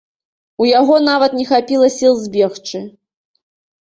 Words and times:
У 0.63 0.69
яго 0.69 0.95
нават 1.09 1.31
не 1.39 1.45
хапіла 1.51 1.91
сіл 1.99 2.13
збегчы. 2.25 2.83